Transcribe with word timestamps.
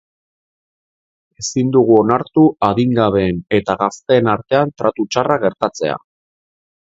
Ezin 1.41 1.67
dugu 1.75 1.97
onartu 2.03 2.45
adingabeen 2.69 3.43
eta 3.59 3.77
gazteen 3.83 4.31
artean 4.33 4.75
tratu 4.83 5.05
txarrak 5.11 5.45
gertatzea. 5.47 6.01